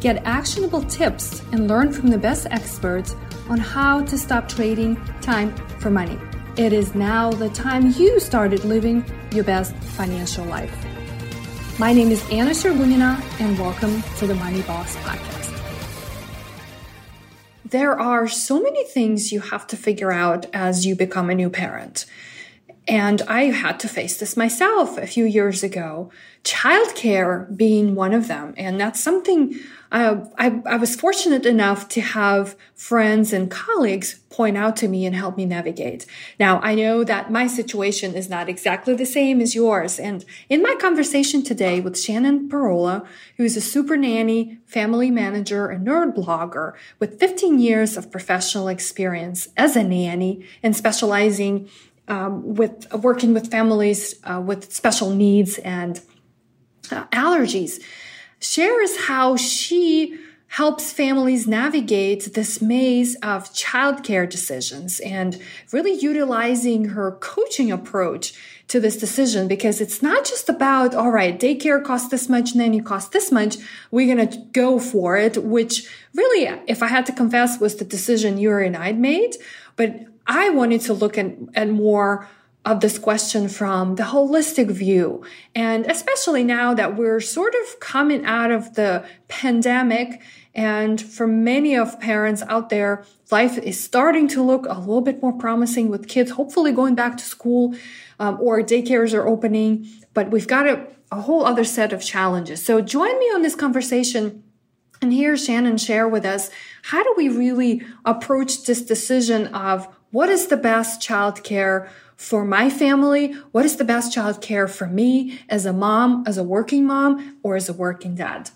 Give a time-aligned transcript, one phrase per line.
[0.00, 3.16] Get actionable tips and learn from the best experts
[3.48, 6.18] on how to stop trading time for money.
[6.58, 10.74] It is now the time you started living your best financial life.
[11.78, 15.52] My name is Anna Sergunina, and welcome to the Money Boss Podcast.
[17.64, 21.48] There are so many things you have to figure out as you become a new
[21.48, 22.04] parent.
[22.86, 26.10] And I had to face this myself a few years ago,
[26.44, 28.54] childcare being one of them.
[28.56, 29.58] And that's something
[29.92, 35.06] uh, I, I was fortunate enough to have friends and colleagues point out to me
[35.06, 36.06] and help me navigate.
[36.38, 39.98] Now, I know that my situation is not exactly the same as yours.
[39.98, 43.06] And in my conversation today with Shannon Parola,
[43.36, 48.68] who is a super nanny, family manager, and nerd blogger with 15 years of professional
[48.68, 51.68] experience as a nanny and specializing
[52.08, 56.00] um, with working with families uh, with special needs and
[56.92, 57.82] uh, allergies
[58.40, 65.40] shares how she helps families navigate this maze of childcare decisions and
[65.72, 68.32] really utilizing her coaching approach
[68.68, 72.80] to this decision because it's not just about, all right, daycare costs this much, nanny
[72.80, 73.56] costs this much.
[73.90, 77.84] We're going to go for it, which really, if I had to confess, was the
[77.84, 79.36] decision you and I made.
[79.76, 82.28] But I wanted to look at, at more
[82.66, 85.24] of this question from the holistic view.
[85.54, 90.20] And especially now that we're sort of coming out of the pandemic
[90.52, 95.22] and for many of parents out there, life is starting to look a little bit
[95.22, 97.76] more promising with kids hopefully going back to school
[98.18, 99.86] um, or daycares are opening.
[100.12, 102.64] But we've got a, a whole other set of challenges.
[102.64, 104.42] So join me on this conversation
[105.00, 106.50] and hear Shannon share with us
[106.84, 112.70] how do we really approach this decision of what is the best childcare for my
[112.70, 113.32] family?
[113.52, 117.38] What is the best child care for me as a mom, as a working mom,
[117.42, 118.50] or as a working dad?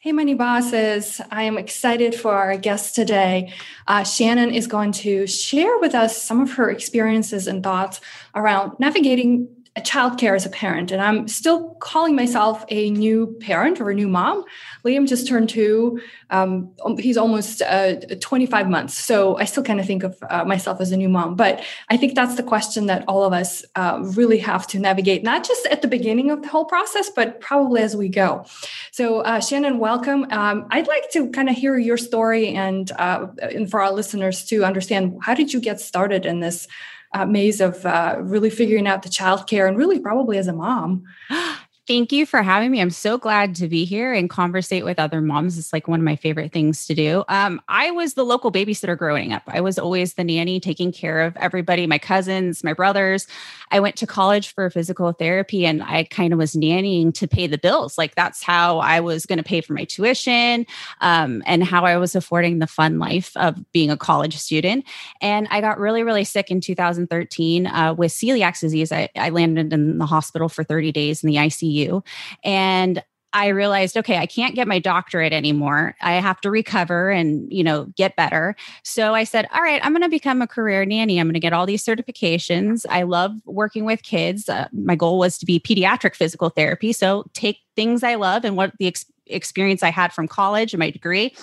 [0.00, 1.20] Hey, money bosses.
[1.30, 3.52] I am excited for our guest today.
[3.86, 8.00] Uh, Shannon is going to share with us some of her experiences and thoughts
[8.34, 13.80] around navigating a childcare as a parent, and I'm still calling myself a new parent
[13.80, 14.44] or a new mom.
[14.84, 15.98] Liam just turned two.
[16.28, 20.44] Um, um he's almost uh, 25 months, so I still kind of think of uh,
[20.44, 21.36] myself as a new mom.
[21.36, 25.22] But I think that's the question that all of us uh, really have to navigate,
[25.22, 28.44] not just at the beginning of the whole process, but probably as we go.
[28.90, 30.26] So, uh, Shannon, welcome.
[30.30, 34.44] Um, I'd like to kind of hear your story and, uh, and for our listeners
[34.46, 36.68] to understand how did you get started in this
[37.14, 41.04] uh, maze of uh, really figuring out the childcare and really probably as a mom.
[41.88, 42.80] Thank you for having me.
[42.80, 45.58] I'm so glad to be here and conversate with other moms.
[45.58, 47.24] It's like one of my favorite things to do.
[47.28, 49.42] Um, I was the local babysitter growing up.
[49.48, 53.26] I was always the nanny taking care of everybody, my cousins, my brothers.
[53.72, 57.48] I went to college for physical therapy and I kind of was nannying to pay
[57.48, 57.98] the bills.
[57.98, 60.66] Like that's how I was going to pay for my tuition
[61.00, 64.84] um, and how I was affording the fun life of being a college student.
[65.20, 68.92] And I got really, really sick in 2013 uh, with celiac disease.
[68.92, 72.04] I, I landed in the hospital for 30 days in the ICU ICU.
[72.44, 73.02] And
[73.34, 75.96] I realized, okay, I can't get my doctorate anymore.
[76.02, 78.54] I have to recover and, you know, get better.
[78.84, 81.18] So I said, all right, I'm going to become a career nanny.
[81.18, 82.84] I'm going to get all these certifications.
[82.90, 84.48] I love working with kids.
[84.48, 86.92] Uh, my goal was to be pediatric physical therapy.
[86.92, 90.78] So take things I love and what the ex- experience I had from college and
[90.78, 91.34] my degree,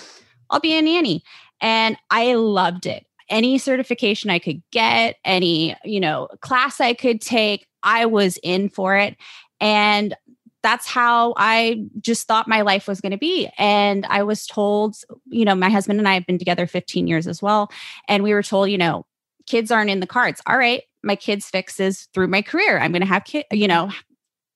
[0.52, 1.24] I'll be a nanny.
[1.60, 3.06] And I loved it.
[3.30, 8.70] Any certification I could get, any, you know, class I could take, I was in
[8.70, 9.16] for it.
[9.60, 10.16] And
[10.62, 13.50] that's how I just thought my life was going to be.
[13.58, 14.98] And I was told,
[15.28, 17.72] you know, my husband and I have been together 15 years as well.
[18.08, 19.06] And we were told, you know,
[19.46, 20.42] kids aren't in the cards.
[20.46, 22.80] All right, my kids fixes through my career.
[22.80, 23.90] I'm going to have kids, you know,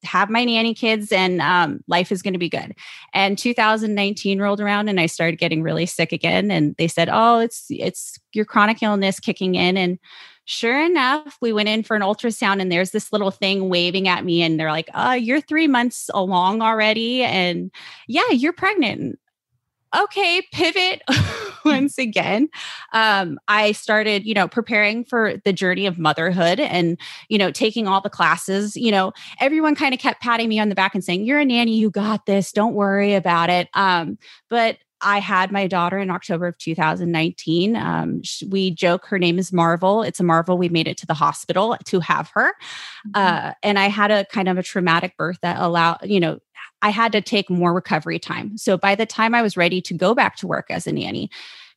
[0.03, 2.75] have my nanny kids and um, life is going to be good.
[3.13, 6.51] And 2019 rolled around and I started getting really sick again.
[6.51, 9.77] And they said, oh, it's, it's your chronic illness kicking in.
[9.77, 9.99] And
[10.45, 14.25] sure enough, we went in for an ultrasound and there's this little thing waving at
[14.25, 14.41] me.
[14.41, 17.23] And they're like, uh, you're three months along already.
[17.23, 17.71] And
[18.07, 19.19] yeah, you're pregnant.
[19.95, 21.03] Okay, pivot
[21.65, 22.49] once again.
[22.93, 26.97] Um, I started, you know, preparing for the journey of motherhood and,
[27.29, 28.75] you know, taking all the classes.
[28.75, 31.45] You know, everyone kind of kept patting me on the back and saying, You're a
[31.45, 33.69] nanny, you got this, don't worry about it.
[33.75, 34.17] Um,
[34.49, 37.75] but I had my daughter in October of 2019.
[37.75, 40.01] Um, we joke her name is Marvel.
[40.01, 42.53] It's a marvel we made it to the hospital to have her.
[43.07, 43.11] Mm-hmm.
[43.15, 46.39] Uh, and I had a kind of a traumatic birth that allowed, you know,
[46.81, 48.57] I had to take more recovery time.
[48.57, 51.29] So by the time I was ready to go back to work as a nanny,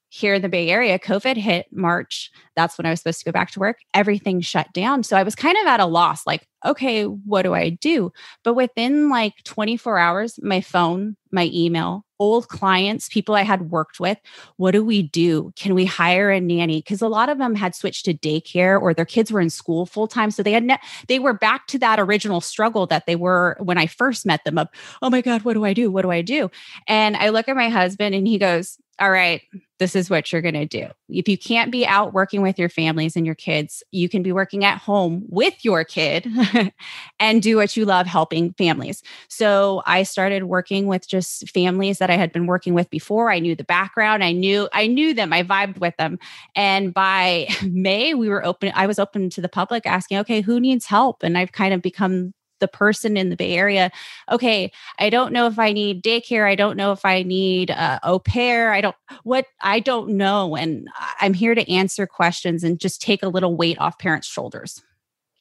[0.09, 2.31] here in the Bay Area, COVID hit March.
[2.55, 3.79] That's when I was supposed to go back to work.
[3.93, 5.03] Everything shut down.
[5.03, 8.13] So I was kind of at a loss like, okay, what do I do?
[8.43, 14.01] But within like 24 hours, my phone, my email, old clients, people I had worked
[14.01, 14.19] with,
[14.57, 15.53] what do we do?
[15.57, 16.79] Can we hire a nanny?
[16.79, 19.87] Because a lot of them had switched to daycare or their kids were in school
[19.87, 20.31] full time.
[20.31, 23.79] So they had ne- they were back to that original struggle that they were when
[23.79, 24.69] I first met them of,
[25.03, 25.91] oh my God, what do I do?
[25.91, 26.51] What do I do?
[26.87, 29.43] And I look at my husband and he goes, all right,
[29.79, 30.89] this is what you're going to do.
[31.11, 34.33] If you can't be out working with your families and your kids, you can be
[34.33, 36.27] working at home with your kid
[37.21, 39.03] and do what you love helping families.
[39.29, 43.31] So I started working with just families that I had been working with before.
[43.31, 44.25] I knew the background.
[44.25, 45.33] I knew I knew them.
[45.33, 46.19] I vibed with them.
[46.55, 50.59] And by May, we were open I was open to the public asking, "Okay, who
[50.59, 53.91] needs help?" And I've kind of become the person in the Bay Area,
[54.31, 56.47] okay, I don't know if I need daycare.
[56.47, 58.73] I don't know if I need uh, au pair.
[58.73, 60.57] I don't, what, I don't know.
[60.57, 60.89] And
[61.21, 64.83] I'm here to answer questions and just take a little weight off parents' shoulders.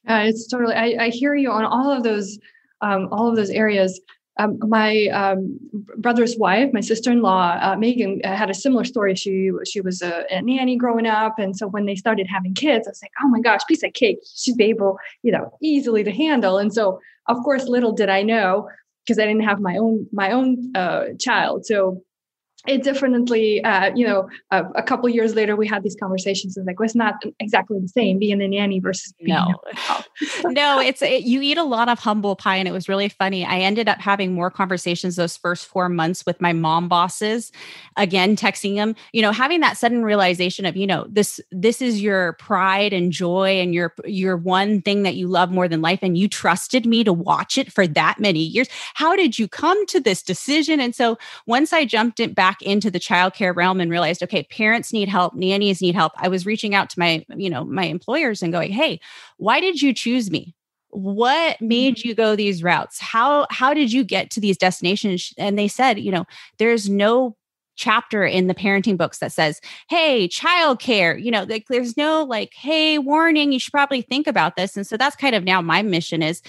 [0.08, 2.38] Uh, it's totally, I, I hear you on all of those,
[2.82, 4.00] um, all of those areas.
[4.38, 5.58] Um, my um,
[5.98, 9.16] brother's wife, my sister-in-law, uh, Megan, uh, had a similar story.
[9.16, 12.88] She she was a, a, nanny growing up, and so when they started having kids,
[12.88, 14.20] I was like, "Oh my gosh, piece of cake!
[14.36, 18.24] She'd be able, you know, easily to handle." And so, of course, little did I
[18.24, 18.68] know
[19.06, 21.66] because I didn't have my own my own uh, child.
[21.66, 22.04] So
[22.68, 26.58] it definitely, uh, you know, uh, a couple years later, we had these conversations.
[26.58, 29.62] And like, well, it's not exactly the same being a nanny versus no,
[30.46, 30.80] no.
[30.80, 33.46] It's it, you eat a lot of humble pie, and it was really funny.
[33.46, 37.52] I ended up having more conversations those first four months with my mom bosses.
[37.98, 42.02] Again, texting them, you know, having that sudden realization of, you know, this this is
[42.02, 46.00] your pride and joy, and your your one thing that you love more than life,
[46.02, 48.68] and you trusted me to watch it for that many years.
[48.96, 50.80] How did you come to this decision?
[50.80, 54.44] And so once I jumped it back back into the childcare realm and realized, okay,
[54.44, 56.14] parents need help, nannies need help.
[56.18, 59.00] I was reaching out to my, you know, my employers and going, hey,
[59.38, 60.54] why did you choose me?
[60.90, 62.08] what made mm-hmm.
[62.08, 66.00] you go these routes how how did you get to these destinations and they said
[66.00, 66.24] you know
[66.58, 67.36] there's no
[67.76, 69.60] chapter in the parenting books that says,
[69.90, 74.56] Hey, childcare, you know, like there's no like, Hey, warning, you should probably think about
[74.56, 74.78] this.
[74.78, 76.42] And so that's kind of now my mission is,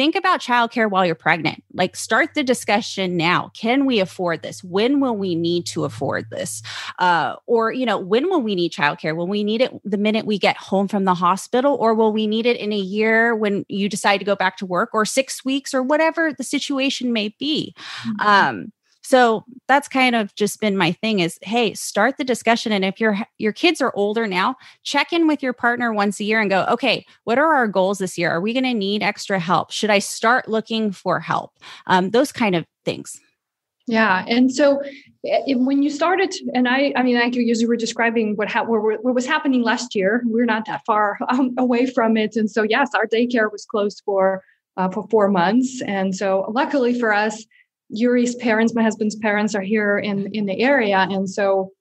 [0.00, 1.62] think about childcare while you're pregnant.
[1.74, 3.50] Like, start the discussion now.
[3.52, 4.64] Can we afford this?
[4.64, 6.62] When will we need to afford this?
[6.98, 9.14] Uh, or, you know, when will we need childcare?
[9.14, 11.76] Will we need it the minute we get home from the hospital?
[11.78, 14.64] Or will we need it in a year when you decide to go back to
[14.64, 17.74] work or six weeks or whatever the situation may be?
[18.06, 18.26] Mm-hmm.
[18.26, 18.72] Um,
[19.10, 22.70] so that's kind of just been my thing is hey start the discussion.
[22.70, 24.54] And if your your kids are older now
[24.84, 27.98] check in with your partner once a year and go okay what are our goals
[27.98, 28.30] this year?
[28.30, 29.72] Are we going to need extra help?
[29.72, 31.58] Should i start looking for help?
[31.88, 33.20] Um, those kind of things.
[33.88, 34.80] Yeah and so
[35.26, 38.62] eh, when you started and i i mean I like you were describing what, ha-
[38.62, 40.22] what was happening last year.
[40.24, 42.36] We're not that far um, away from it.
[42.36, 44.44] And so yes our daycare was closed for
[44.76, 45.82] uh, for four months.
[45.82, 47.44] And so luckily for us
[47.90, 51.72] Yuri's parents, my husband's parents, are here in in the area, and so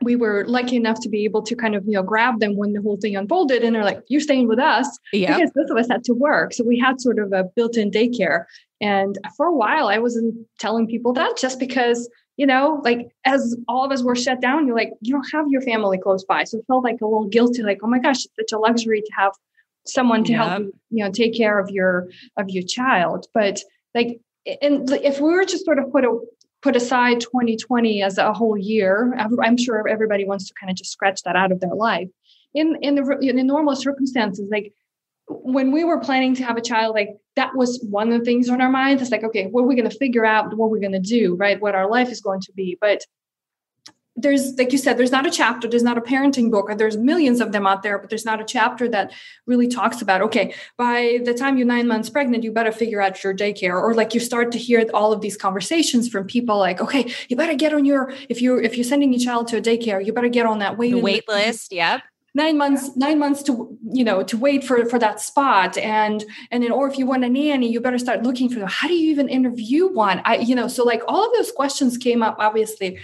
[0.00, 2.72] we were lucky enough to be able to kind of you know grab them when
[2.72, 5.36] the whole thing unfolded, and they're like, "You're staying with us," yep.
[5.36, 8.44] because both of us had to work, so we had sort of a built-in daycare.
[8.80, 12.08] And for a while, I wasn't telling people that just because
[12.38, 15.44] you know, like as all of us were shut down, you're like, you don't have
[15.48, 18.24] your family close by, so it felt like a little guilty, like, oh my gosh,
[18.24, 19.32] it's such a luxury to have
[19.86, 20.40] someone to yep.
[20.40, 23.60] help you, you know, take care of your of your child, but
[23.94, 24.20] like
[24.60, 26.18] and if we were to sort of put a
[26.62, 30.92] put aside 2020 as a whole year, I'm sure everybody wants to kind of just
[30.92, 32.08] scratch that out of their life.
[32.54, 34.72] In in the in the normal circumstances, like
[35.28, 38.48] when we were planning to have a child, like that was one of the things
[38.48, 39.02] on our minds.
[39.02, 40.56] It's like, okay, what are we going to figure out?
[40.56, 41.60] What we're going to do, right?
[41.60, 42.76] What our life is going to be.
[42.80, 43.04] But
[44.16, 46.96] there's like you said there's not a chapter there's not a parenting book and there's
[46.96, 49.12] millions of them out there but there's not a chapter that
[49.46, 53.22] really talks about okay by the time you're nine months pregnant you better figure out
[53.24, 56.80] your daycare or like you start to hear all of these conversations from people like
[56.80, 59.62] okay you better get on your if you're if you're sending your child to a
[59.62, 62.02] daycare you better get on that wait, wait list yep.
[62.34, 66.62] Nine months nine months to you know to wait for for that spot and and
[66.62, 68.68] then or if you want a nanny you better start looking for them.
[68.68, 70.22] How do you even interview one?
[70.24, 72.98] I you know so like all of those questions came up obviously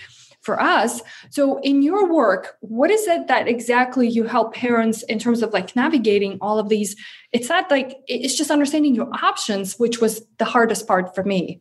[0.49, 1.03] for us.
[1.29, 5.53] So, in your work, what is it that exactly you help parents in terms of
[5.53, 6.97] like navigating all of these?
[7.33, 11.61] It's not like it's just understanding your options, which was the hardest part for me.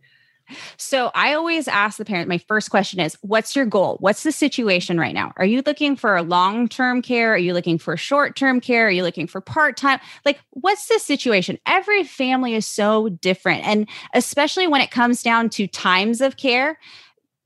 [0.78, 3.98] So I always ask the parent, my first question is, what's your goal?
[4.00, 5.34] What's the situation right now?
[5.36, 7.34] Are you looking for long term care?
[7.34, 8.88] Are you looking for short term care?
[8.88, 10.00] Are you looking for part time?
[10.24, 11.58] Like, what's the situation?
[11.66, 13.68] Every family is so different.
[13.68, 16.80] And especially when it comes down to times of care,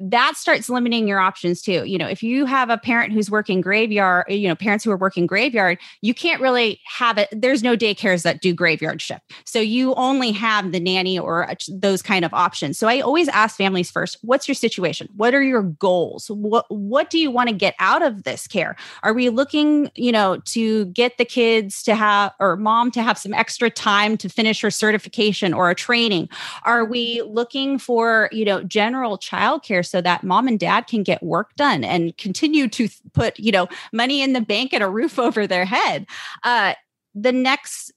[0.02, 1.86] that starts limiting your options too.
[1.86, 4.98] You know, if you have a parent who's working graveyard, you know, parents who are
[4.98, 7.30] working graveyard, you can't really have it.
[7.32, 9.22] There's no daycares that do graveyard shift.
[9.46, 12.80] So you only have the nanny or those kind of options.
[12.80, 15.08] So I always ask families first, what's your situation?
[15.16, 16.30] What are your goals?
[16.32, 18.76] What what do you want to get out of this care?
[19.04, 23.18] Are we looking, you know, to get the kids to have or mom to have
[23.18, 26.28] some extra time to finish her certification or a training?
[26.64, 31.22] Are we looking for, you know, general childcare so that mom and dad can get
[31.22, 35.20] work done and continue to put, you know, money in the bank and a roof
[35.20, 36.08] over their head.
[36.44, 36.74] Uh,
[37.14, 37.92] the next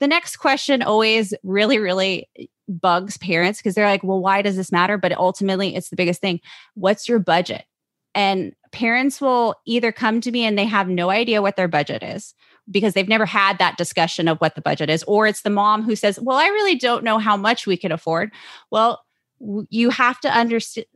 [0.00, 2.28] the next question always really really
[2.68, 4.98] bugs parents because they're like well why does this matter?
[4.98, 6.40] But ultimately it's the biggest thing.
[6.74, 7.64] What's your budget?
[8.14, 12.02] And parents will either come to me and they have no idea what their budget
[12.02, 12.34] is
[12.70, 15.82] because they've never had that discussion of what the budget is or it's the mom
[15.82, 18.30] who says well i really don't know how much we can afford.
[18.70, 19.02] Well
[19.70, 20.86] you have to understand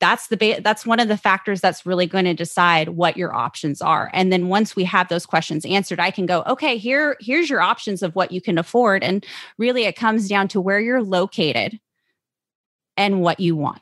[0.00, 3.32] that's the ba- that's one of the factors that's really going to decide what your
[3.32, 4.10] options are.
[4.12, 7.60] And then once we have those questions answered i can go okay here here's your
[7.60, 9.04] options of what you can afford.
[9.04, 9.24] And
[9.58, 11.78] really it comes down to where you're located
[12.96, 13.80] and what you want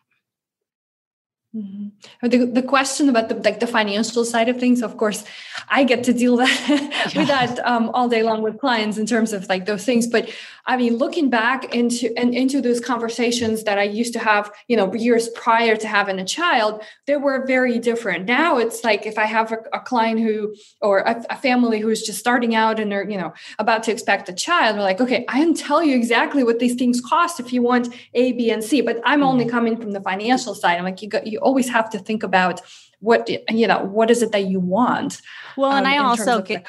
[1.53, 2.29] Mm-hmm.
[2.29, 5.25] The, the question about the like the financial side of things, of course,
[5.69, 9.33] I get to deal that with that um, all day long with clients in terms
[9.33, 10.07] of like those things.
[10.07, 10.31] But
[10.67, 14.77] I mean, looking back into and into those conversations that I used to have, you
[14.77, 18.27] know, years prior to having a child, they were very different.
[18.27, 22.03] Now it's like if I have a, a client who or a, a, family who's
[22.03, 25.25] just starting out and they're you know about to expect a child, we're like, okay,
[25.29, 28.63] I can tell you exactly what these things cost if you want A, B, and
[28.63, 28.83] C.
[28.83, 29.51] But I'm only mm-hmm.
[29.51, 30.79] coming from the financial side.
[30.79, 32.61] I'm like, you got you always have to think about
[33.01, 35.21] what you know what is it that you want
[35.57, 36.67] well and um, i also get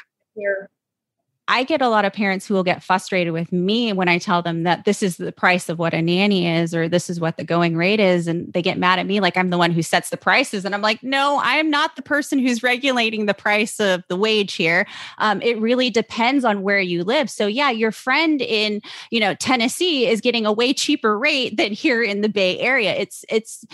[1.48, 4.42] I get a lot of parents who will get frustrated with me when I tell
[4.42, 7.36] them that this is the price of what a nanny is or this is what
[7.36, 8.28] the going rate is.
[8.28, 10.64] And they get mad at me like I'm the one who sets the prices.
[10.64, 14.16] And I'm like, no, I am not the person who's regulating the price of the
[14.16, 14.86] wage here.
[15.18, 17.28] Um, it really depends on where you live.
[17.28, 21.72] So, yeah, your friend in, you know, Tennessee is getting a way cheaper rate than
[21.72, 22.94] here in the Bay Area.
[22.94, 23.66] It's, it's,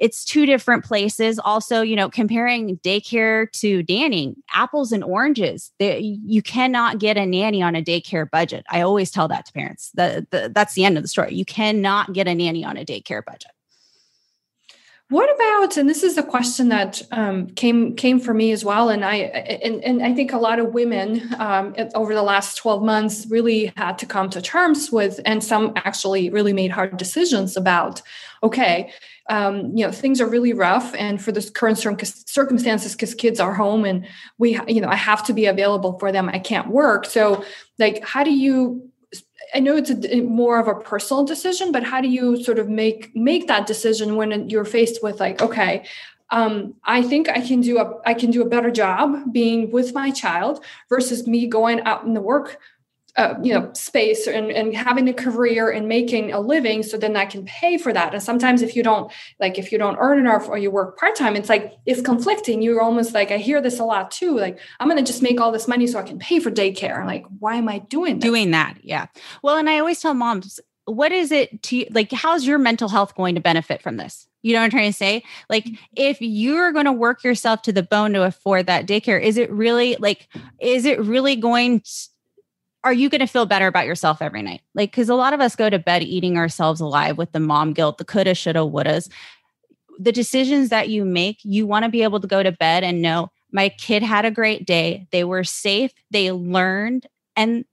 [0.00, 1.38] it's two different places.
[1.38, 5.72] Also, you know, comparing daycare to nanny, apples and oranges.
[5.78, 8.64] They, you cannot get a nanny on a daycare budget.
[8.70, 9.90] I always tell that to parents.
[9.94, 11.34] That that's the end of the story.
[11.34, 13.50] You cannot get a nanny on a daycare budget.
[15.10, 18.90] What about, and this is a question that um, came came for me as well,
[18.90, 22.82] and I and, and I think a lot of women um, over the last twelve
[22.82, 27.56] months really had to come to terms with, and some actually really made hard decisions
[27.56, 28.02] about.
[28.42, 28.92] Okay,
[29.28, 33.54] um, you know things are really rough, and for this current circumstances, because kids are
[33.54, 34.06] home and
[34.38, 36.28] we, you know, I have to be available for them.
[36.28, 37.44] I can't work, so
[37.78, 38.90] like, how do you
[39.54, 42.68] I know it's a, more of a personal decision, but how do you sort of
[42.68, 45.84] make make that decision when you're faced with like, okay,
[46.30, 49.94] um, I think I can do a I can do a better job being with
[49.94, 52.58] my child versus me going out in the work
[53.16, 57.16] uh, you know space and, and having a career and making a living so then
[57.16, 59.10] i can pay for that and sometimes if you don't
[59.40, 62.80] like if you don't earn enough or you work part-time it's like it's conflicting you're
[62.80, 65.50] almost like i hear this a lot too like i'm going to just make all
[65.50, 68.28] this money so i can pay for daycare like why am i doing this?
[68.28, 69.06] doing that yeah
[69.42, 73.14] well and i always tell moms what is it to like how's your mental health
[73.14, 75.24] going to benefit from this you know what I'm trying to say?
[75.50, 75.84] Like, mm-hmm.
[75.96, 79.50] if you're going to work yourself to the bone to afford that daycare, is it
[79.50, 80.28] really like,
[80.60, 81.90] is it really going to,
[82.84, 84.62] are you going to feel better about yourself every night?
[84.74, 87.72] Like, because a lot of us go to bed eating ourselves alive with the mom
[87.72, 89.10] guilt, the coulda, shoulda, wouldas.
[89.98, 93.02] The decisions that you make, you want to be able to go to bed and
[93.02, 95.08] know my kid had a great day.
[95.10, 97.64] They were safe, they learned, and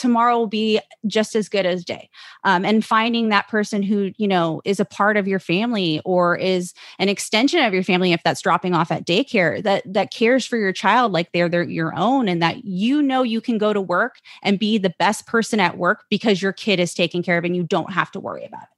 [0.00, 2.08] tomorrow will be just as good as day.
[2.44, 6.36] Um, and finding that person who you know is a part of your family or
[6.36, 10.46] is an extension of your family if that's dropping off at daycare that that cares
[10.46, 13.72] for your child like they're, they're your own and that you know you can go
[13.72, 17.36] to work and be the best person at work because your kid is taken care
[17.36, 18.68] of and you don't have to worry about it.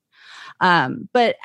[0.61, 1.37] Um, but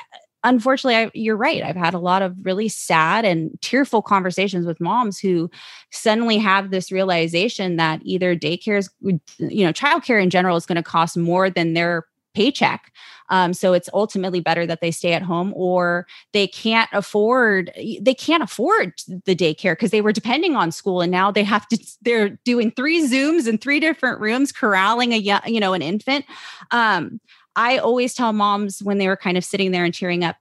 [0.44, 1.62] unfortunately I, you're right.
[1.62, 5.50] I've had a lot of really sad and tearful conversations with moms who
[5.90, 10.76] suddenly have this realization that either daycare is you know childcare in general is going
[10.76, 12.92] to cost more than their paycheck.
[13.30, 18.14] Um, so it's ultimately better that they stay at home or they can't afford they
[18.14, 18.92] can't afford
[19.24, 22.70] the daycare because they were depending on school and now they have to they're doing
[22.70, 26.24] three zooms in three different rooms corralling a you know an infant.
[26.70, 27.20] Um,
[27.58, 30.36] I always tell moms when they were kind of sitting there and tearing up,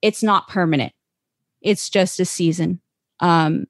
[0.00, 0.94] it's not permanent.
[1.60, 2.80] It's just a season.
[3.20, 3.66] Um,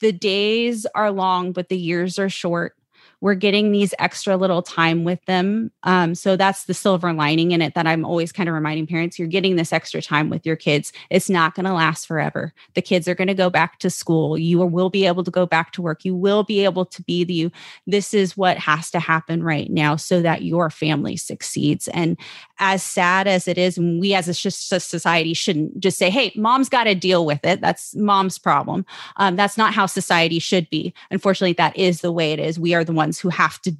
[0.00, 2.74] the days are long, but the years are short
[3.20, 5.70] we're getting these extra little time with them.
[5.84, 9.18] Um, so that's the silver lining in it that I'm always kind of reminding parents
[9.18, 10.92] you're getting this extra time with your kids.
[11.08, 12.52] It's not going to last forever.
[12.74, 14.36] The kids are going to go back to school.
[14.36, 16.04] You will be able to go back to work.
[16.04, 17.52] You will be able to be the you.
[17.86, 21.88] This is what has to happen right now so that your family succeeds.
[21.88, 22.18] And
[22.58, 26.84] as sad as it is, we as a society shouldn't just say, hey, mom's got
[26.84, 27.60] to deal with it.
[27.60, 28.84] That's mom's problem.
[29.16, 30.92] Um, that's not how society should be.
[31.10, 32.58] Unfortunately, that is the way it is.
[32.58, 33.74] We are the ones ones who have to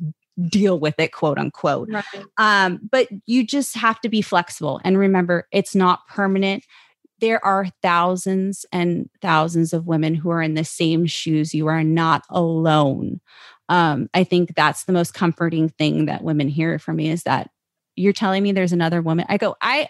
[0.48, 1.90] deal with it quote unquote.
[1.90, 2.04] Right.
[2.38, 4.80] um, but you just have to be flexible.
[4.84, 6.64] And remember it's not permanent.
[7.20, 11.54] There are thousands and thousands of women who are in the same shoes.
[11.54, 13.20] You are not alone.
[13.70, 17.50] Um, i think that's the most comforting thing that women hear from me is that
[17.96, 19.26] you're telling me there's another woman.
[19.28, 19.88] I go i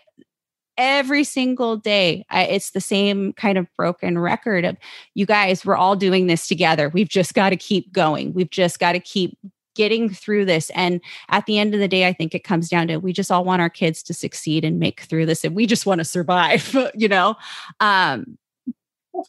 [0.78, 4.76] every single day I, it's the same kind of broken record of
[5.14, 6.88] you guys we're all doing this together.
[6.88, 8.32] We've just got to keep going.
[8.32, 9.36] We've just got to keep
[9.74, 10.70] getting through this.
[10.70, 13.30] And at the end of the day i think it comes down to we just
[13.30, 16.04] all want our kids to succeed and make through this and we just want to
[16.04, 17.36] survive you know?
[17.80, 18.38] Um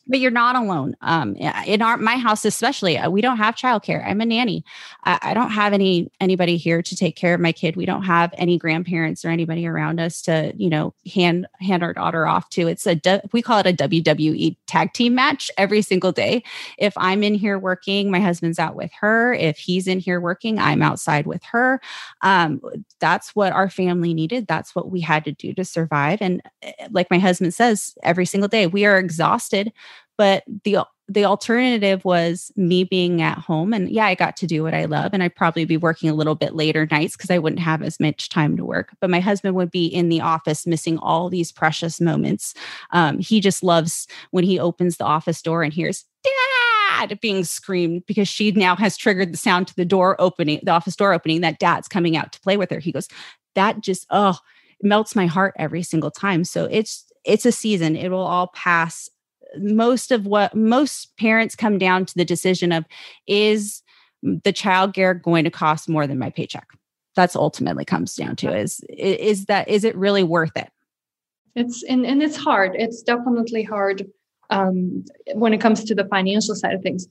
[0.08, 0.96] but you're not alone.
[1.02, 4.06] Um, in our my house, especially, uh, we don't have childcare.
[4.06, 4.64] I'm a nanny.
[5.04, 7.76] I, I, don't have any anybody here to take care of my kid.
[7.76, 11.94] We don't have any grandparents or anybody around us to you know hand hand our
[11.94, 12.68] daughter off to.
[12.68, 13.00] It's a
[13.32, 16.44] we call it a WWE tag team match every single day.
[16.78, 19.34] If I'm in here working, my husband's out with her.
[19.34, 21.82] If he's in here working, I'm outside with her.
[22.22, 22.62] Um,
[23.00, 24.48] that's what our family needed.
[24.48, 26.22] That's what we had to do to survive.
[26.22, 29.72] And eh, like my husband says, every single day we are exhausted
[30.20, 34.62] but the the alternative was me being at home and yeah i got to do
[34.62, 37.40] what i love and i'd probably be working a little bit later nights because i
[37.40, 38.90] wouldn't have as much time to work.
[39.00, 42.54] But my husband would be in the office missing all these precious moments.
[42.92, 47.20] Um, he just loves when he opens the office door and hears dad!
[47.22, 50.98] being screamed because she now has triggered the sound to the door opening the office
[50.98, 52.80] door opening that dad's coming out to play with her.
[52.80, 53.08] He goes
[53.56, 54.38] that just oh
[54.82, 56.44] melts my heart every single time.
[56.44, 57.96] So it's it's a season.
[57.96, 59.10] It will all pass
[59.58, 62.86] most of what most parents come down to the decision of
[63.28, 63.82] is
[64.22, 66.68] the child care going to cost more than my paycheck?
[67.16, 70.70] That's ultimately comes down to is is that is it really worth it?
[71.56, 72.76] It's and, and it's hard.
[72.76, 74.06] It's definitely hard
[74.50, 77.08] um, when it comes to the financial side of things.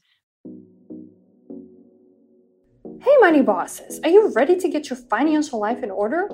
[3.00, 4.00] Hey money bosses.
[4.02, 6.28] Are you ready to get your financial life in order?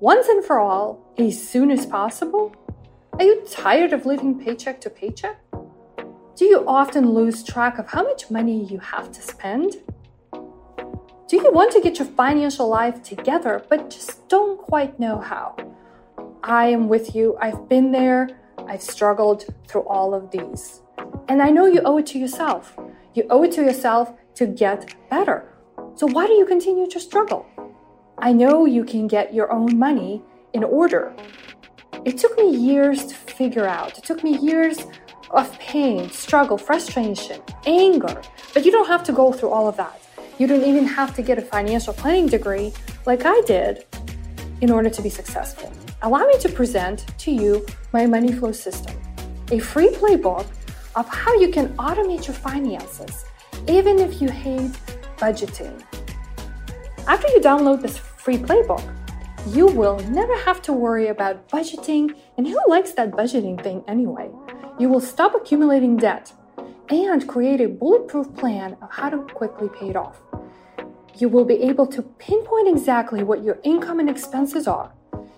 [0.00, 2.54] Once and for all as soon as possible
[3.18, 5.38] are you tired of living paycheck to paycheck?
[6.36, 9.76] Do you often lose track of how much money you have to spend?
[10.32, 15.56] Do you want to get your financial life together but just don't quite know how?
[16.42, 17.38] I am with you.
[17.40, 18.28] I've been there.
[18.68, 20.82] I've struggled through all of these.
[21.28, 22.76] And I know you owe it to yourself.
[23.14, 25.54] You owe it to yourself to get better.
[25.94, 27.46] So why do you continue to struggle?
[28.18, 31.14] I know you can get your own money in order,
[32.06, 33.98] it took me years to figure out.
[33.98, 34.78] It took me years
[35.32, 38.22] of pain, struggle, frustration, anger.
[38.54, 40.00] But you don't have to go through all of that.
[40.38, 42.72] You don't even have to get a financial planning degree
[43.06, 43.86] like I did
[44.60, 45.72] in order to be successful.
[46.02, 48.94] Allow me to present to you my money flow system,
[49.50, 50.46] a free playbook
[50.94, 53.24] of how you can automate your finances,
[53.66, 54.70] even if you hate
[55.18, 55.82] budgeting.
[57.08, 58.84] After you download this free playbook,
[59.46, 64.28] you will never have to worry about budgeting, and who likes that budgeting thing anyway?
[64.78, 66.32] You will stop accumulating debt
[66.88, 70.20] and create a bulletproof plan of how to quickly pay it off.
[71.16, 74.92] You will be able to pinpoint exactly what your income and expenses are.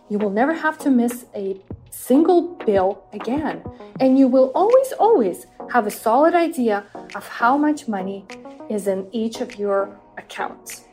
[0.09, 3.63] You will never have to miss a single bill again.
[4.01, 8.27] And you will always, always have a solid idea of how much money
[8.71, 10.88] is in each of your accounts.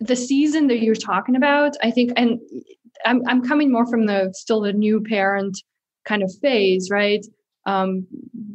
[0.00, 2.38] The season that you're talking about, I think, and
[3.06, 5.56] I'm, I'm coming more from the still the new parent
[6.04, 7.24] kind of phase, right?
[7.68, 8.06] Um,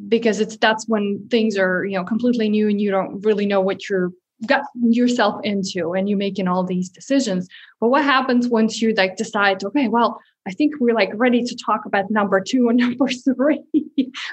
[0.08, 3.62] because it's that's when things are you know completely new and you don't really know
[3.62, 4.12] what you're
[4.48, 4.64] got
[5.00, 7.48] yourself into and you're making all these decisions
[7.80, 11.56] but what happens once you like decide okay well i think we're like ready to
[11.66, 13.64] talk about number two and number three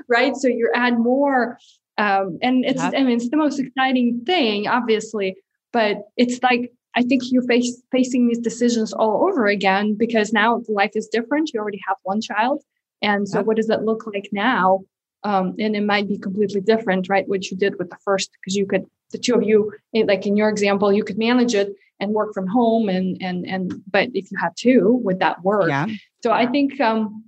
[0.09, 1.59] right so you add more
[2.01, 2.93] Um, and it's, yeah.
[2.99, 5.37] I mean, it's the most exciting thing, obviously,
[5.71, 10.63] but it's like, I think you're face, facing these decisions all over again because now
[10.69, 11.51] life is different.
[11.53, 12.63] You already have one child.
[13.03, 13.43] And so, yeah.
[13.43, 14.81] what does that look like now?
[15.23, 17.29] Um, and it might be completely different, right?
[17.29, 20.27] What you did with the first, because you could, the two of you, eh, like
[20.27, 23.83] in your example, you could manage it and work from home, and and and.
[23.91, 25.69] But if you had two, would that work?
[25.69, 25.87] Yeah.
[26.23, 27.25] So I think um,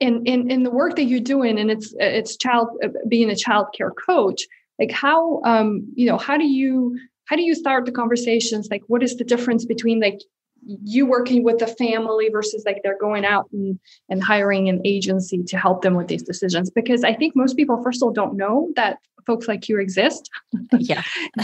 [0.00, 3.36] in in in the work that you're doing, and it's it's child uh, being a
[3.36, 4.46] child care coach,
[4.78, 6.96] like how um you know how do you
[7.28, 8.68] how do you start the conversations?
[8.70, 10.20] Like, what is the difference between like
[10.66, 15.42] you working with the family versus like they're going out and, and hiring an agency
[15.44, 16.70] to help them with these decisions.
[16.70, 20.30] Because i think most people first of all don't know that folks like you exist.
[20.72, 21.02] Yeah.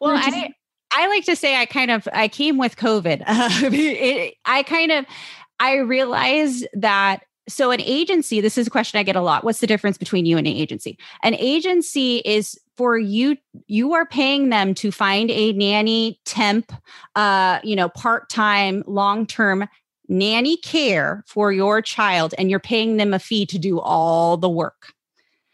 [0.00, 0.50] Well just, i
[0.92, 3.22] i like to say i kind of i came with covid.
[3.72, 5.04] It, i kind of
[5.58, 9.44] i realized that so an agency this is a question i get a lot.
[9.44, 10.98] What's the difference between you and an agency?
[11.22, 16.72] An agency is for you you are paying them to find a nanny temp
[17.14, 19.68] uh you know part-time long-term
[20.08, 24.48] nanny care for your child and you're paying them a fee to do all the
[24.48, 24.94] work.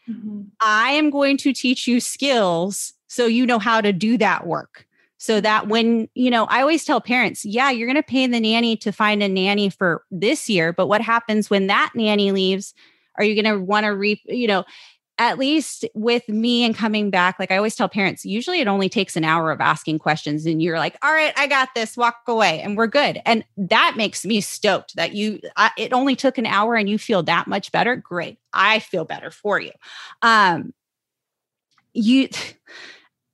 [0.09, 0.43] Mm-hmm.
[0.61, 4.87] i am going to teach you skills so you know how to do that work.
[5.17, 8.39] So that when you know i always tell parents yeah you're going to pay the
[8.39, 12.73] nanny to find a nanny for this year but what happens when that nanny leaves?
[13.17, 14.63] Are you going to want to reap you know
[15.19, 18.87] at least with me and coming back, like I always tell parents, usually it only
[18.87, 22.17] takes an hour of asking questions and you're like, all right, I got this, walk
[22.27, 23.21] away, and we're good.
[23.25, 26.97] And that makes me stoked that you, I, it only took an hour and you
[26.97, 27.95] feel that much better.
[27.95, 28.37] Great.
[28.53, 29.71] I feel better for you.
[30.21, 30.73] Um,
[31.93, 32.29] you,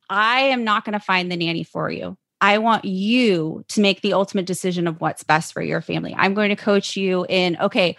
[0.10, 2.18] I am not going to find the nanny for you.
[2.40, 6.14] I want you to make the ultimate decision of what's best for your family.
[6.18, 7.96] I'm going to coach you in, okay,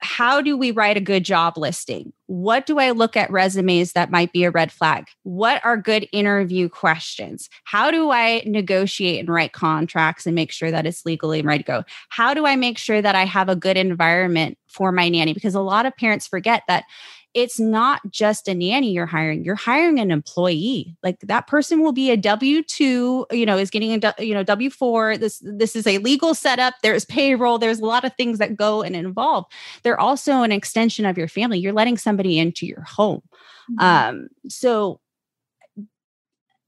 [0.00, 2.12] how do we write a good job listing?
[2.26, 5.08] What do I look at resumes that might be a red flag?
[5.24, 7.48] What are good interview questions?
[7.64, 11.66] How do I negotiate and write contracts and make sure that it's legally ready to
[11.66, 11.84] go?
[12.08, 15.34] How do I make sure that I have a good environment for my nanny?
[15.34, 16.84] Because a lot of parents forget that
[17.32, 20.96] it's not just a nanny you're hiring you're hiring an employee.
[21.02, 25.18] Like that person will be a w2 you know is getting a you know w4
[25.18, 26.74] this this is a legal setup.
[26.82, 27.58] There's payroll.
[27.58, 29.46] There's a lot of things that go and involve.
[29.82, 31.58] They're also an extension of your family.
[31.58, 33.22] You're letting somebody into your home.
[33.70, 33.84] Mm-hmm.
[33.84, 35.00] um so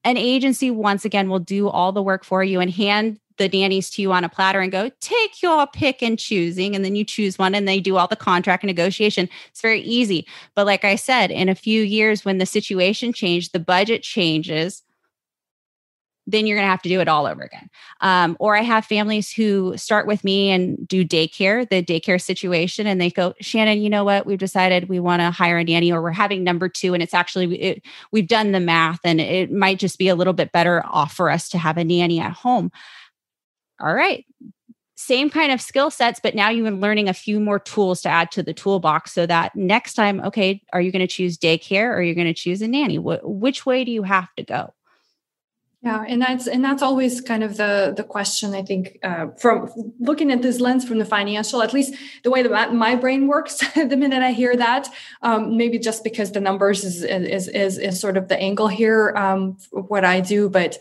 [0.05, 3.91] an agency once again will do all the work for you and hand the nannies
[3.91, 6.77] to you on a platter and go, take your pick and choosing.
[6.77, 9.29] And then you choose one and they do all the contract negotiation.
[9.49, 10.27] It's very easy.
[10.55, 14.83] But like I said, in a few years, when the situation changed, the budget changes,
[16.27, 17.69] then you're going to have to do it all over again.
[18.01, 22.87] Um, or I have families who start with me and do daycare, the daycare situation,
[22.87, 24.25] and they go, Shannon, you know what?
[24.25, 27.15] We've decided we want to hire a nanny, or we're having number two, and it's
[27.15, 30.85] actually it, we've done the math, and it might just be a little bit better
[30.87, 32.71] off for us to have a nanny at home
[33.81, 34.25] all right,
[34.97, 38.31] same kind of skill sets, but now you're learning a few more tools to add
[38.33, 41.95] to the toolbox so that next time, okay, are you going to choose daycare or
[41.97, 42.97] are you going to choose a nanny?
[42.97, 44.73] Wh- which way do you have to go?
[45.85, 49.69] Yeah, and that's and that's always kind of the the question I think uh, from
[49.99, 53.59] looking at this lens from the financial, at least the way that my brain works.
[53.75, 54.89] the minute I hear that,
[55.23, 59.13] um, maybe just because the numbers is is is, is sort of the angle here,
[59.17, 60.49] um, what I do.
[60.49, 60.79] But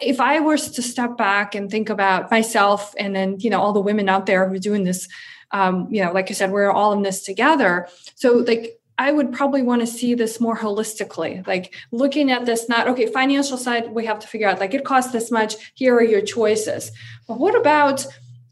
[0.00, 3.72] if I was to step back and think about myself, and then you know all
[3.72, 5.08] the women out there who are doing this,
[5.52, 7.86] um, you know, like I said, we're all in this together.
[8.16, 12.68] So like I would probably want to see this more holistically, like looking at this,
[12.68, 15.96] not okay, financial side, we have to figure out like it costs this much, here
[15.96, 16.92] are your choices.
[17.26, 18.06] But what about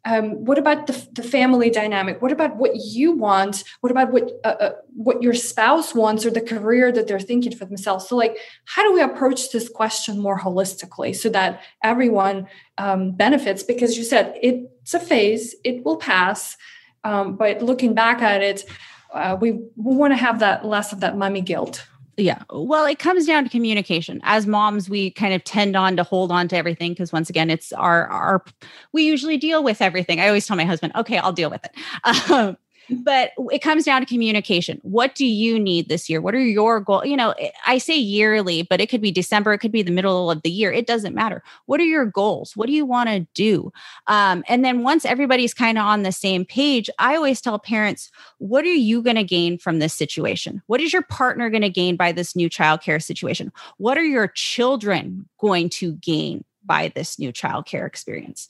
[0.04, 2.20] um, what about the, the family dynamic?
[2.20, 3.62] What about what you want?
[3.80, 7.54] What about what uh, uh, what your spouse wants or the career that they're thinking
[7.54, 8.08] for themselves?
[8.08, 13.62] So, like, how do we approach this question more holistically so that everyone um, benefits?
[13.62, 16.56] Because you said it's a phase; it will pass.
[17.04, 18.64] Um, but looking back at it,
[19.12, 21.86] uh, we, we want to have that less of that mommy guilt.
[22.16, 24.20] Yeah well it comes down to communication.
[24.24, 27.48] As moms we kind of tend on to hold on to everything because once again
[27.48, 28.44] it's our our
[28.92, 30.20] we usually deal with everything.
[30.20, 31.72] I always tell my husband okay i'll deal with it.
[32.30, 32.56] Um,
[32.90, 34.80] but it comes down to communication.
[34.82, 36.20] What do you need this year?
[36.20, 37.06] What are your goals?
[37.06, 37.34] You know,
[37.66, 40.50] I say yearly, but it could be December, it could be the middle of the
[40.50, 40.72] year.
[40.72, 41.42] It doesn't matter.
[41.66, 42.56] What are your goals?
[42.56, 43.72] What do you want to do?
[44.06, 48.10] Um, and then once everybody's kind of on the same page, I always tell parents,
[48.38, 50.62] what are you going to gain from this situation?
[50.66, 53.52] What is your partner going to gain by this new childcare situation?
[53.78, 58.48] What are your children going to gain by this new childcare experience?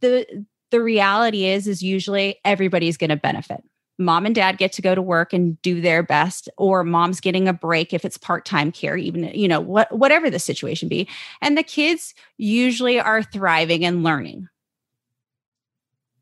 [0.00, 3.62] The the reality is is usually everybody's going to benefit.
[3.96, 7.46] Mom and dad get to go to work and do their best or mom's getting
[7.46, 11.08] a break if it's part-time care even you know what whatever the situation be.
[11.40, 14.48] And the kids usually are thriving and learning.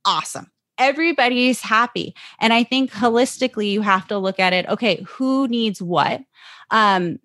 [0.04, 0.50] Awesome.
[0.76, 2.14] Everybody's happy.
[2.38, 6.20] And i think holistically you have to look at it okay who needs what?
[6.70, 7.18] Um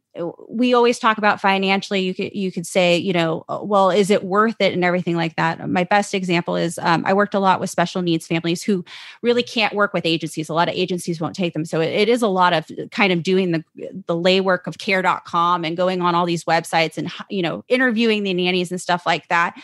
[0.50, 4.10] we always talk about financially you could you could say you know uh, well is
[4.10, 4.74] it worth it?
[4.74, 5.68] and everything like that.
[5.70, 8.84] My best example is um, i worked a lot with special needs families who
[9.22, 10.50] really can't work with agencies.
[10.50, 11.66] A lot of agencies won't take them.
[11.66, 13.64] So it, it is a lot of kind of doing the
[14.06, 18.24] the lay work of care.com and going on all these websites and you know interviewing
[18.24, 19.56] the nannies and stuff like that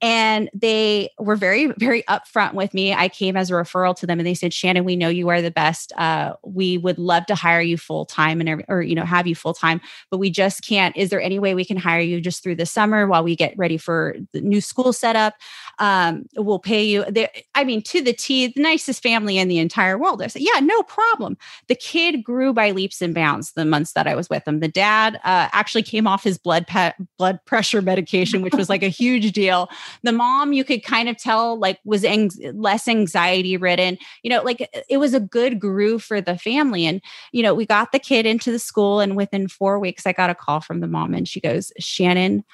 [0.00, 2.94] and they were very, very upfront with me.
[2.94, 5.42] I came as a referral to them and they said, Shannon, we know you are
[5.42, 5.92] the best.
[5.96, 9.34] Uh, we would love to hire you full time and, or, you know, have you
[9.34, 9.80] full time,
[10.10, 10.96] but we just can't.
[10.96, 13.58] Is there any way we can hire you just through the summer while we get
[13.58, 15.34] ready for the new school setup?
[15.80, 17.04] Um, we'll pay you.
[17.04, 20.22] They, I mean, to the T, the nicest family in the entire world.
[20.22, 21.36] I said, yeah, no problem.
[21.66, 24.60] The kid grew by leaps and bounds the months that I was with him.
[24.60, 28.84] The dad uh, actually came off his blood pe- blood pressure medication, which was like
[28.84, 29.68] a huge deal
[30.02, 34.42] the mom you could kind of tell like was ang- less anxiety ridden you know
[34.42, 36.86] like it was a good groove for the family.
[36.86, 37.00] And
[37.32, 40.30] you know we got the kid into the school and within four weeks i got
[40.30, 42.44] a call from the mom and she goes shannon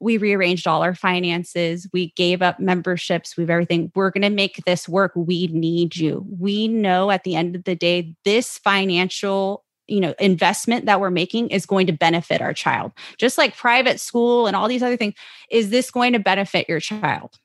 [0.00, 1.86] we rearranged all our finances.
[1.92, 3.36] We gave up memberships.
[3.36, 3.92] We've everything.
[3.94, 5.12] We're going to make this work.
[5.14, 6.26] We need you.
[6.38, 11.10] We know at the end of the day this financial you know investment that we're
[11.10, 12.92] making is going to benefit our child.
[13.18, 15.14] Just like private school and all these other things
[15.50, 17.38] is this going to benefit your child?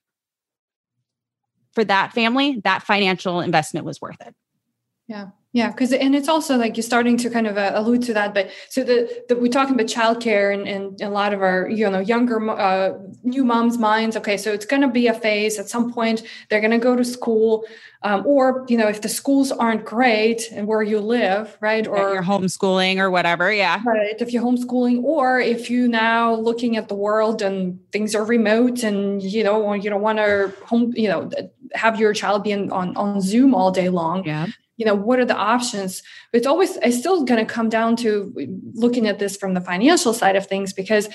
[1.73, 4.36] For that family that financial investment was worth it.
[5.08, 8.13] Yeah yeah, because and it's also like you're starting to kind of uh, allude to
[8.13, 11.70] that, but so the, the we're talking about childcare and, and a lot of our
[11.70, 12.91] you know younger uh,
[13.24, 14.18] new moms' minds.
[14.18, 16.24] Okay, so it's going to be a phase at some point.
[16.50, 17.63] They're going to go to school,
[18.04, 22.15] um, or you know if the schools aren't great and where you live, right, or
[22.15, 24.20] you're homeschooling or whatever, yeah, right.
[24.20, 28.84] If you're homeschooling, or if you now looking at the world and things are remote
[28.84, 31.32] and you know you don't want to home, you know,
[31.76, 34.26] have your child be on on Zoom all day long.
[34.26, 36.03] Yeah you know what are the options?
[36.33, 38.33] It's always it's still going to come down to
[38.73, 41.09] looking at this from the financial side of things because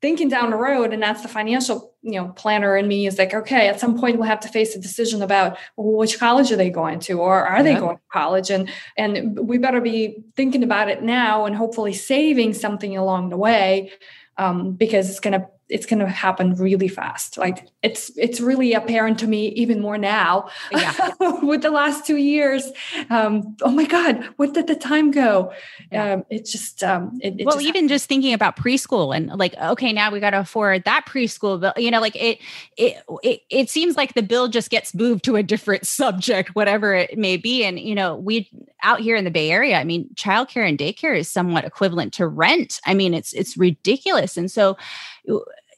[0.00, 3.34] thinking down the road and that's the financial you know planner in me is like
[3.34, 6.56] okay at some point we'll have to face a decision about well, which college are
[6.56, 8.50] they going to or are they going to college?
[8.50, 13.36] And and we better be thinking about it now and hopefully saving something along the
[13.36, 13.92] way
[14.36, 18.72] um, because it's going to it's going to happen really fast like it's it's really
[18.72, 21.10] apparent to me even more now yeah.
[21.42, 22.70] with the last two years
[23.10, 25.52] um, oh my god what did the time go
[25.92, 26.14] yeah.
[26.14, 27.88] um, it just um, it, it well just even happened.
[27.90, 31.72] just thinking about preschool and like okay now we got to afford that preschool bill
[31.76, 32.38] you know like it,
[32.76, 36.94] it it it seems like the bill just gets moved to a different subject whatever
[36.94, 38.48] it may be and you know we
[38.82, 42.26] out here in the bay area i mean childcare and daycare is somewhat equivalent to
[42.26, 44.76] rent i mean it's it's ridiculous and so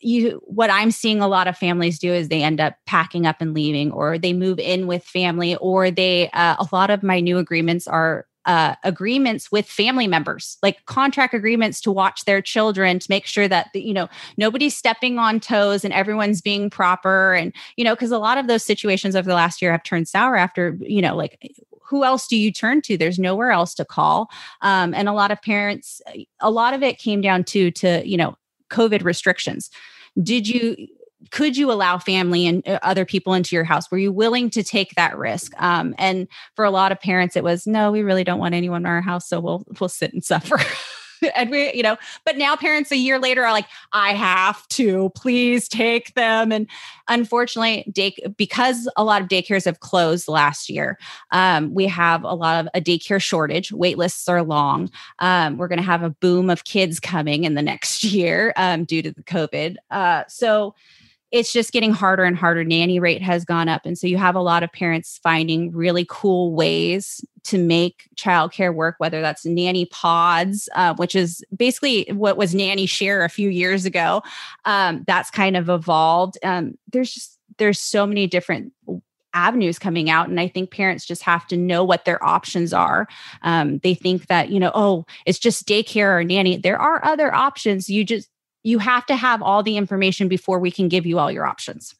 [0.00, 3.36] you what i'm seeing a lot of families do is they end up packing up
[3.40, 7.20] and leaving or they move in with family or they uh, a lot of my
[7.20, 12.98] new agreements are uh, agreements with family members, like contract agreements to watch their children
[12.98, 14.08] to make sure that you know
[14.38, 17.34] nobody's stepping on toes and everyone's being proper.
[17.34, 20.08] And you know, because a lot of those situations over the last year have turned
[20.08, 21.54] sour after you know, like
[21.90, 22.96] who else do you turn to?
[22.96, 24.30] There's nowhere else to call.
[24.62, 26.00] Um, and a lot of parents,
[26.40, 28.36] a lot of it came down to to you know
[28.70, 29.70] COVID restrictions.
[30.22, 30.76] Did you
[31.30, 33.90] could you allow family and uh, other people into your house?
[33.90, 35.52] Were you willing to take that risk?
[35.61, 38.83] Um, and for a lot of parents it was no we really don't want anyone
[38.83, 40.59] in our house so we'll we'll sit and suffer
[41.37, 45.11] and we, you know, but now parents a year later are like, I have to,
[45.14, 46.52] please take them.
[46.52, 46.66] And
[47.09, 50.98] unfortunately, day because a lot of daycares have closed last year,
[51.33, 53.72] um, we have a lot of a daycare shortage.
[53.72, 54.90] Wait lists are long.
[55.18, 58.85] Um, we're going to have a boom of kids coming in the next year um,
[58.85, 59.76] due to the COVID.
[59.90, 60.74] Uh, so
[61.30, 62.64] it's just getting harder and harder.
[62.64, 63.82] Nanny rate has gone up.
[63.84, 68.74] And so you have a lot of parents finding really cool ways to make childcare
[68.74, 73.48] work, whether that's nanny pods, uh, which is basically what was nanny share a few
[73.48, 74.22] years ago.
[74.64, 76.36] Um, that's kind of evolved.
[76.42, 78.72] Um, there's just, there's so many different
[79.32, 83.06] avenues coming out and i think parents just have to know what their options are
[83.42, 87.32] um, they think that you know oh it's just daycare or nanny there are other
[87.32, 88.28] options you just
[88.62, 91.94] you have to have all the information before we can give you all your options.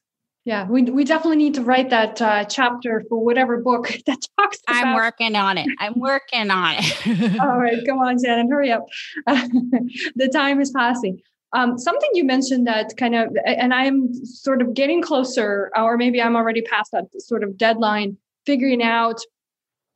[0.47, 4.59] Yeah, we, we definitely need to write that uh, chapter for whatever book that talks
[4.67, 4.87] about.
[4.87, 5.69] I'm working on it.
[5.79, 7.41] I'm working on it.
[7.41, 8.87] all right, come on, Shannon, hurry up.
[9.27, 11.21] the time is passing.
[11.53, 16.23] Um, something you mentioned that kind of, and I'm sort of getting closer, or maybe
[16.23, 19.21] I'm already past that sort of deadline, figuring out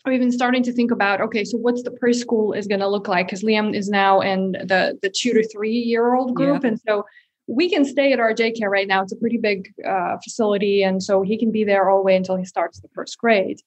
[0.04, 3.08] or even starting to think about okay so what's the preschool is going to look
[3.08, 3.26] like?
[3.26, 6.70] Because liam is now in the the two to three year old group yeah.
[6.70, 7.04] and so
[7.46, 9.02] we can stay at our daycare right now.
[9.02, 12.16] It's a pretty big uh, facility and so he can be there all the way
[12.16, 13.60] until he starts the first grade.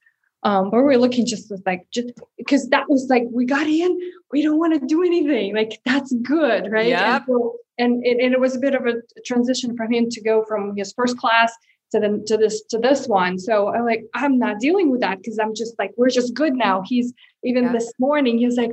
[0.43, 3.99] Um, but we're looking just like just because that was like we got in
[4.31, 5.55] we don't want to do anything.
[5.55, 6.87] Like that's good right?
[6.87, 6.99] Yep.
[6.99, 8.95] and, so, and, and it was a bit of a
[9.25, 11.51] transition for him to go from his first class
[11.91, 13.39] to the to this to this one.
[13.39, 16.53] So I'm like I'm not dealing with that because I'm just like we're just good
[16.53, 16.83] now.
[16.85, 17.71] He's even yeah.
[17.73, 18.71] this morning he was like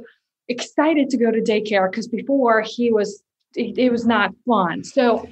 [0.49, 3.23] excited to go to daycare because before he was
[3.55, 4.85] it, it was not fun.
[4.85, 5.29] So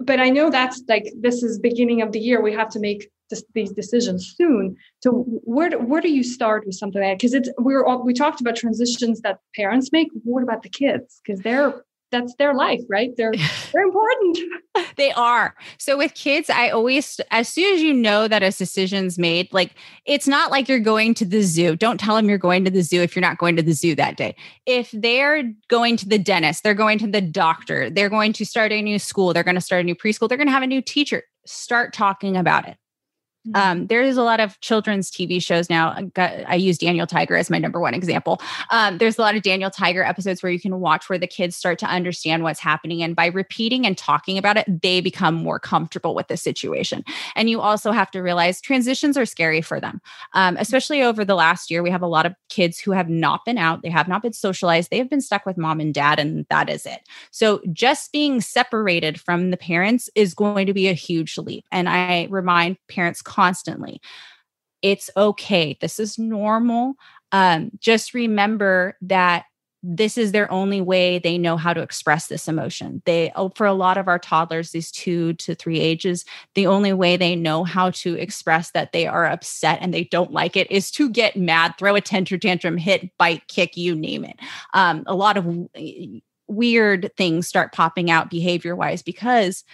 [0.00, 2.40] but I know that's like this is beginning of the year.
[2.42, 4.76] We have to make this, these decisions soon.
[5.02, 8.14] So where do, where do you start with something like because it's we're all, we
[8.14, 10.08] talked about transitions that parents make.
[10.24, 11.20] What about the kids?
[11.24, 13.10] Because they're that's their life, right?
[13.16, 13.32] They're
[13.72, 14.38] they're important.
[14.96, 15.56] they are.
[15.78, 19.74] So with kids, I always as soon as you know that a decision's made, like
[20.04, 21.74] it's not like you're going to the zoo.
[21.74, 23.96] Don't tell them you're going to the zoo if you're not going to the zoo
[23.96, 24.36] that day.
[24.66, 28.70] If they're going to the dentist, they're going to the doctor, they're going to start
[28.70, 30.68] a new school, they're going to start a new preschool, they're going to have a
[30.68, 31.24] new teacher.
[31.44, 32.76] Start talking about it.
[33.46, 33.56] Mm-hmm.
[33.56, 35.96] Um, there is a lot of children's TV shows now.
[36.16, 38.40] I use Daniel Tiger as my number one example.
[38.70, 41.56] Um, there's a lot of Daniel Tiger episodes where you can watch where the kids
[41.56, 43.02] start to understand what's happening.
[43.02, 47.04] And by repeating and talking about it, they become more comfortable with the situation.
[47.34, 50.00] And you also have to realize transitions are scary for them,
[50.34, 51.82] um, especially over the last year.
[51.82, 54.32] We have a lot of kids who have not been out, they have not been
[54.32, 57.00] socialized, they have been stuck with mom and dad, and that is it.
[57.32, 61.64] So just being separated from the parents is going to be a huge leap.
[61.72, 64.00] And I remind parents constantly.
[64.82, 65.78] It's okay.
[65.80, 66.94] This is normal.
[67.30, 69.44] Um, just remember that
[69.82, 73.02] this is their only way they know how to express this emotion.
[73.04, 76.92] They, oh, for a lot of our toddlers, these two to three ages, the only
[76.92, 80.70] way they know how to express that they are upset and they don't like it
[80.70, 84.38] is to get mad, throw a tantrum, tantrum, hit, bite, kick, you name it.
[84.72, 85.46] Um, a lot of
[86.46, 89.64] weird things start popping out behavior wise because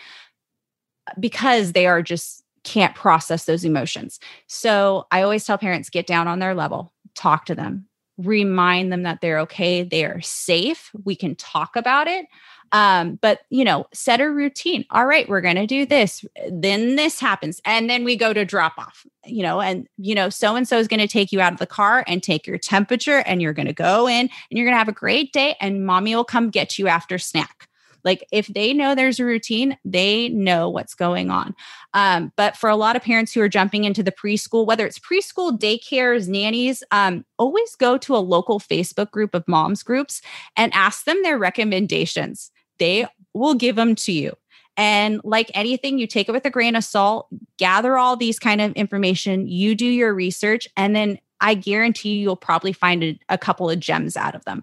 [1.18, 4.20] because they are just can't process those emotions.
[4.46, 7.87] So I always tell parents get down on their level, talk to them,
[8.18, 12.26] remind them that they're okay, they are safe, we can talk about it.
[12.72, 14.85] Um, but you know, set a routine.
[14.90, 16.22] All right, we're to do this.
[16.50, 17.62] Then this happens.
[17.64, 20.76] And then we go to drop off, you know, and you know, so and so
[20.76, 23.72] is to take you out of the car and take your temperature, and you're to
[23.72, 26.88] go in and you're to have a great day, and mommy will come get you
[26.88, 27.67] after snack.
[28.04, 31.54] Like if they know there's a routine, they know what's going on.
[31.94, 34.98] Um, but for a lot of parents who are jumping into the preschool, whether it's
[34.98, 40.22] preschool, daycares, nannies, um, always go to a local Facebook group of moms groups
[40.56, 42.50] and ask them their recommendations.
[42.78, 44.34] They will give them to you.
[44.76, 47.26] And like anything, you take it with a grain of salt,
[47.58, 52.37] gather all these kind of information, you do your research, and then I guarantee you'll
[52.37, 54.62] probably find a, a, couple of gems out of them.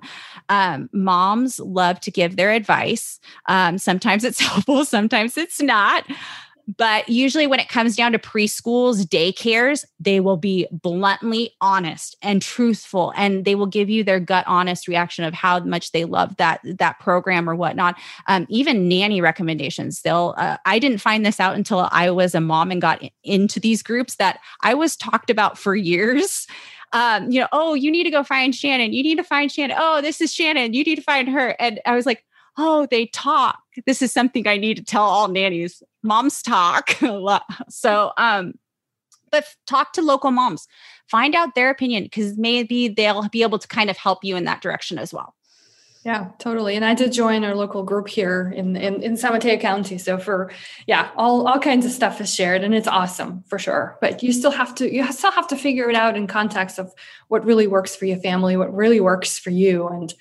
[0.49, 3.19] Um, moms love to give their advice.
[3.47, 6.05] Um, sometimes it's helpful, sometimes it's not.
[6.77, 12.41] But usually, when it comes down to preschools, daycares, they will be bluntly honest and
[12.41, 16.35] truthful, and they will give you their gut honest reaction of how much they love
[16.37, 17.95] that that program or whatnot.
[18.27, 20.01] Um, even nanny recommendations.
[20.01, 20.33] They'll.
[20.37, 23.83] Uh, I didn't find this out until I was a mom and got into these
[23.83, 26.47] groups that I was talked about for years
[26.95, 28.93] um, you know, oh, you need to go find Shannon.
[28.93, 29.75] You need to find Shannon.
[29.77, 30.73] Oh, this is Shannon.
[30.73, 31.49] You need to find her.
[31.59, 32.23] And I was like,
[32.57, 33.59] oh, they talk.
[33.85, 35.83] This is something I need to tell all nannies.
[36.03, 37.43] Moms talk a lot.
[37.69, 38.53] So, um,
[39.31, 40.67] but talk to local moms,
[41.07, 44.45] find out their opinion because maybe they'll be able to kind of help you in
[44.45, 45.35] that direction as well.
[46.05, 46.75] Yeah, totally.
[46.75, 49.97] And I did join our local group here in, in, in San Mateo County.
[49.97, 50.51] So for
[50.85, 53.97] yeah, all, all kinds of stuff is shared and it's awesome for sure.
[54.01, 56.93] But you still have to you still have to figure it out in context of
[57.27, 59.87] what really works for your family, what really works for you.
[59.87, 60.13] And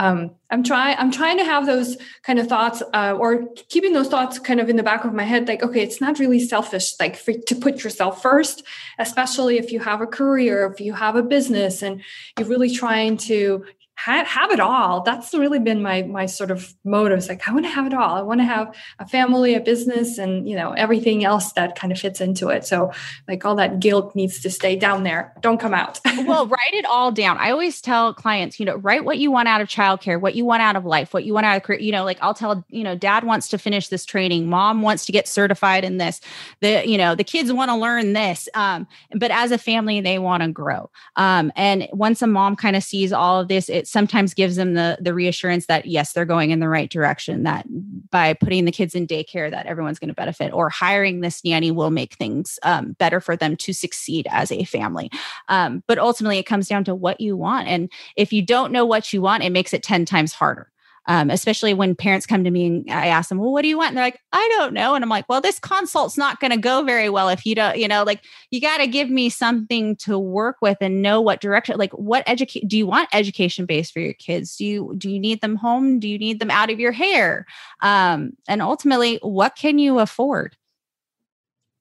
[0.00, 4.08] um, I'm trying I'm trying to have those kind of thoughts uh, or keeping those
[4.08, 6.98] thoughts kind of in the back of my head like okay it's not really selfish
[6.98, 8.62] like for, to put yourself first
[8.98, 12.00] especially if you have a career if you have a business and
[12.38, 13.62] you're really trying to
[14.04, 15.02] have, it all.
[15.02, 17.14] That's really been my my sort of motto.
[17.14, 18.16] It's like I want to have it all.
[18.16, 21.92] I want to have a family, a business, and you know everything else that kind
[21.92, 22.64] of fits into it.
[22.64, 22.92] So
[23.28, 25.34] like all that guilt needs to stay down there.
[25.40, 26.00] Don't come out.
[26.24, 27.36] well, write it all down.
[27.38, 30.44] I always tell clients, you know, write what you want out of childcare, what you
[30.44, 31.80] want out of life, what you want out of career.
[31.80, 35.04] You know, like I'll tell, you know, dad wants to finish this training, mom wants
[35.06, 36.20] to get certified in this.
[36.60, 38.48] The you know the kids want to learn this.
[38.54, 40.90] Um, but as a family, they want to grow.
[41.16, 44.74] Um, and once a mom kind of sees all of this, it sometimes gives them
[44.74, 47.66] the the reassurance that yes they're going in the right direction that
[48.10, 51.70] by putting the kids in daycare that everyone's going to benefit or hiring this nanny
[51.70, 55.10] will make things um, better for them to succeed as a family.
[55.48, 58.84] Um, but ultimately it comes down to what you want and if you don't know
[58.84, 60.70] what you want it makes it 10 times harder
[61.10, 63.76] um, especially when parents come to me and I ask them, well, what do you
[63.76, 63.88] want?
[63.88, 64.94] And they're like, I don't know.
[64.94, 67.76] And I'm like, well, this consult's not going to go very well if you don't,
[67.76, 71.40] you know, like you got to give me something to work with and know what
[71.40, 74.56] direction, like what educate, do you want education based for your kids?
[74.56, 75.98] Do you, do you need them home?
[75.98, 77.44] Do you need them out of your hair?
[77.82, 80.54] Um, and ultimately, what can you afford?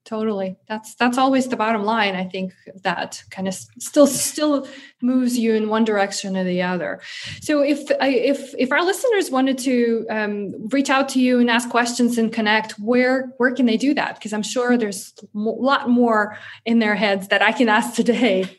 [0.09, 0.57] Totally.
[0.67, 2.53] That's that's always the bottom line i think
[2.83, 4.67] that kind of still still
[5.01, 6.99] moves you in one direction or the other.
[7.41, 11.69] So if if if our listeners wanted to um, reach out to you and ask
[11.69, 14.15] questions and connect where where can they do that?
[14.15, 18.58] Because i'm sure there's a lot more in their heads that i can ask today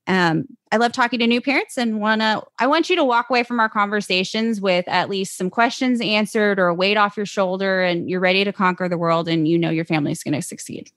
[0.06, 3.42] Um, I love talking to new parents and wanna I want you to walk away
[3.42, 7.82] from our conversations with at least some questions answered or a weight off your shoulder
[7.82, 10.90] and you're ready to conquer the world and you know your family's going to succeed.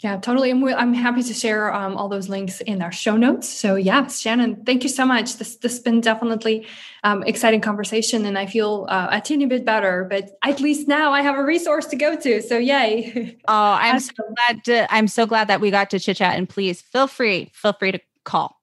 [0.00, 0.50] Yeah, totally.
[0.50, 3.48] I'm, I'm happy to share um, all those links in our show notes.
[3.48, 5.36] So yeah, Shannon, thank you so much.
[5.36, 6.66] This this has been definitely
[7.04, 10.04] um, exciting conversation, and I feel uh, a teeny bit better.
[10.10, 12.42] But at least now I have a resource to go to.
[12.42, 13.38] So yay!
[13.46, 14.64] Oh, I'm so glad.
[14.64, 16.36] To, I'm so glad that we got to chit chat.
[16.36, 18.60] And please feel free, feel free to call.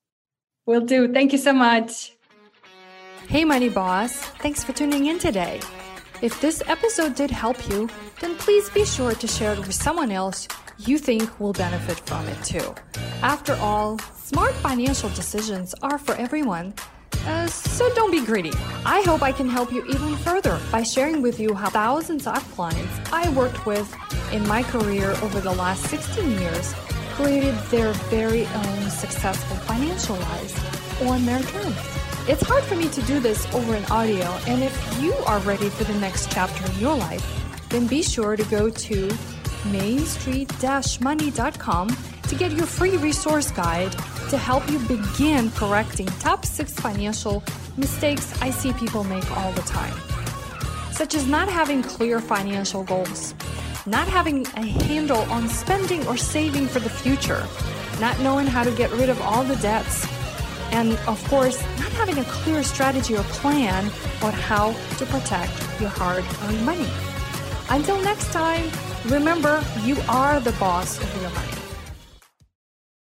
[0.65, 1.11] Will do.
[1.11, 2.13] Thank you so much.
[3.27, 4.13] Hey, Money Boss.
[4.43, 5.61] Thanks for tuning in today.
[6.21, 7.89] If this episode did help you,
[8.19, 10.47] then please be sure to share it with someone else
[10.77, 12.73] you think will benefit from it too.
[13.21, 16.73] After all, smart financial decisions are for everyone.
[17.25, 18.51] Uh, so don't be greedy.
[18.85, 22.43] I hope I can help you even further by sharing with you how thousands of
[22.53, 23.95] clients I worked with
[24.31, 26.73] in my career over the last 16 years
[27.21, 30.55] created their very own successful financial lives
[31.01, 31.77] on their terms.
[32.27, 35.69] It's hard for me to do this over an audio, and if you are ready
[35.69, 37.23] for the next chapter in your life,
[37.69, 39.07] then be sure to go to
[39.65, 43.91] mainstreet-money.com to get your free resource guide
[44.29, 47.43] to help you begin correcting top six financial
[47.77, 49.93] mistakes I see people make all the time,
[50.91, 53.35] such as not having clear financial goals
[53.85, 57.47] not having a handle on spending or saving for the future,
[57.99, 60.07] not knowing how to get rid of all the debts,
[60.71, 63.85] and of course, not having a clear strategy or plan
[64.21, 66.89] on how to protect your hard earned money.
[67.69, 68.69] Until next time,
[69.05, 71.60] remember you are the boss of your money.